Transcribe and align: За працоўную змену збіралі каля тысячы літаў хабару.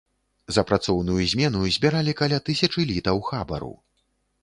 За 0.55 0.63
працоўную 0.69 1.17
змену 1.35 1.63
збіралі 1.77 2.17
каля 2.25 2.43
тысячы 2.51 2.89
літаў 2.93 3.25
хабару. 3.33 3.75